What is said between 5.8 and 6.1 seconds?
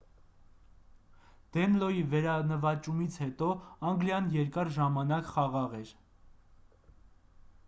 էր